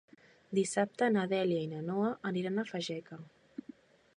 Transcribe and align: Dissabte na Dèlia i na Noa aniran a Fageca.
Dissabte 0.59 1.09
na 1.17 1.25
Dèlia 1.33 1.59
i 1.65 1.67
na 1.73 1.81
Noa 1.91 2.09
aniran 2.31 2.59
a 2.63 2.67
Fageca. 2.71 3.21